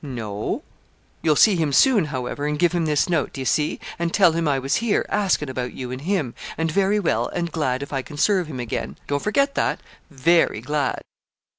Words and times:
'No.' 0.03 0.63
'You'll 1.21 1.35
see 1.35 1.55
him 1.57 1.71
soon, 1.71 2.05
however, 2.05 2.47
and 2.47 2.57
give 2.57 2.71
him 2.71 2.87
this 2.87 3.07
note, 3.07 3.33
d'ye 3.33 3.43
see, 3.43 3.79
and 3.99 4.11
tell 4.11 4.31
him 4.31 4.47
I 4.47 4.57
was 4.57 4.77
here, 4.77 5.05
asking 5.09 5.47
about 5.51 5.73
you 5.73 5.91
and 5.91 6.01
him, 6.01 6.33
and 6.57 6.71
very 6.71 6.99
well, 6.99 7.27
and 7.27 7.51
glad 7.51 7.83
if 7.83 7.93
I 7.93 8.01
can 8.01 8.17
serve 8.17 8.47
him 8.47 8.59
again? 8.59 8.97
don't 9.05 9.21
forget 9.21 9.53
that, 9.53 9.79
very 10.09 10.59
glad. 10.59 11.03